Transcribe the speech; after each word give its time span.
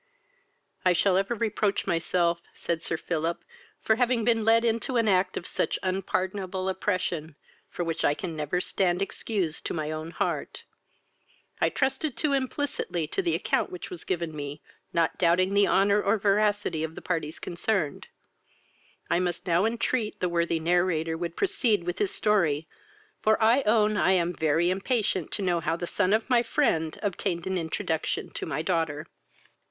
"I 0.83 0.93
shall 0.93 1.15
ever 1.15 1.35
reproach 1.35 1.85
myself, 1.85 2.41
(said 2.55 2.81
Sir 2.81 2.97
Philip,) 2.97 3.43
for 3.83 3.97
having 3.97 4.23
been 4.25 4.43
led 4.43 4.65
into 4.65 4.97
an 4.97 5.07
act 5.07 5.37
of 5.37 5.45
such 5.45 5.77
unpardonable 5.83 6.67
oppression, 6.67 7.35
for 7.69 7.83
which 7.85 8.03
I 8.03 8.15
can 8.15 8.35
never 8.35 8.59
stand 8.59 9.03
excused 9.03 9.63
to 9.67 9.75
my 9.75 9.91
own 9.91 10.09
heart. 10.09 10.63
I 11.59 11.69
trusted 11.69 12.17
too 12.17 12.33
implicitly 12.33 13.05
to 13.09 13.21
the 13.21 13.35
account 13.35 13.71
which 13.71 13.91
was 13.91 14.03
given 14.03 14.35
me, 14.35 14.63
not 14.91 15.19
doubting 15.19 15.53
the 15.53 15.67
honour 15.67 16.01
or 16.01 16.17
veracity 16.17 16.83
of 16.83 16.95
the 16.95 17.01
parties 17.03 17.37
concerned. 17.37 18.07
I 19.07 19.19
must 19.19 19.45
now 19.45 19.65
entreat, 19.65 20.19
the 20.19 20.29
worthy 20.29 20.59
narrator 20.59 21.15
would 21.15 21.37
proceed 21.37 21.83
with 21.83 21.99
his 21.99 22.09
story, 22.09 22.67
for 23.21 23.39
I 23.39 23.61
own 23.67 23.97
I 23.97 24.13
am 24.13 24.33
very 24.33 24.71
impatient 24.71 25.31
to 25.33 25.43
know 25.43 25.59
how 25.59 25.75
the 25.75 25.85
son 25.85 26.11
of 26.11 26.27
my 26.27 26.41
friend 26.41 26.97
obtained 27.03 27.45
an 27.45 27.55
introduction 27.55 28.31
to 28.31 28.47
my 28.47 28.63
daughter." 28.63 29.05